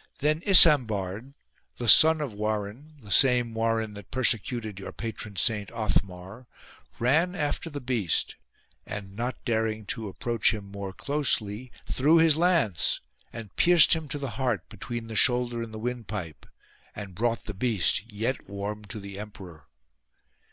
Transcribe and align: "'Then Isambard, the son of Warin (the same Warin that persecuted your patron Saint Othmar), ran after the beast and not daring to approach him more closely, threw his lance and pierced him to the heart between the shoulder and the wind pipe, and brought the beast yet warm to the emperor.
"'Then 0.18 0.42
Isambard, 0.44 1.34
the 1.76 1.86
son 1.88 2.20
of 2.20 2.32
Warin 2.32 2.94
(the 3.00 3.12
same 3.12 3.54
Warin 3.54 3.94
that 3.94 4.10
persecuted 4.10 4.80
your 4.80 4.90
patron 4.90 5.36
Saint 5.36 5.68
Othmar), 5.68 6.46
ran 6.98 7.36
after 7.36 7.70
the 7.70 7.80
beast 7.80 8.34
and 8.84 9.14
not 9.14 9.36
daring 9.44 9.86
to 9.86 10.08
approach 10.08 10.52
him 10.52 10.64
more 10.64 10.92
closely, 10.92 11.70
threw 11.86 12.16
his 12.18 12.36
lance 12.36 13.00
and 13.32 13.54
pierced 13.54 13.92
him 13.94 14.08
to 14.08 14.18
the 14.18 14.30
heart 14.30 14.68
between 14.68 15.06
the 15.06 15.14
shoulder 15.14 15.62
and 15.62 15.72
the 15.72 15.78
wind 15.78 16.08
pipe, 16.08 16.44
and 16.96 17.14
brought 17.14 17.44
the 17.44 17.54
beast 17.54 18.02
yet 18.10 18.50
warm 18.50 18.84
to 18.86 18.98
the 18.98 19.16
emperor. 19.16 19.68